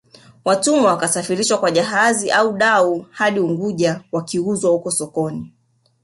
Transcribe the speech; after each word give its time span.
Watumwa 0.45 0.91
wakasafirishwa 0.91 1.57
kwa 1.57 1.71
jahazi 1.71 2.31
au 2.31 2.53
dau 2.57 3.05
hadi 3.11 3.39
Unguja 3.39 4.01
wakiuzwa 4.11 4.71
huko 4.71 4.91
sokoni 4.91 5.53